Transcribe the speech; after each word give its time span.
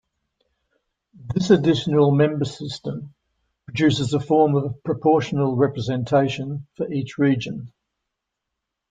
This 1.13 1.51
additional 1.51 2.09
member 2.09 2.43
system 2.45 3.13
produces 3.67 4.15
a 4.15 4.19
form 4.19 4.55
of 4.55 4.83
proportional 4.83 5.55
representation 5.55 6.65
for 6.75 6.91
each 6.91 7.19
region. 7.19 7.71